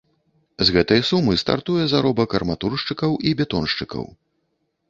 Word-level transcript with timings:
З 0.69 0.73
гэтай 0.77 1.01
сумы 1.09 1.35
стартуе 1.43 1.83
заробак 1.93 2.29
арматуршчыкаў 2.39 3.11
і 3.29 3.35
бетоншчыкаў. 3.43 4.03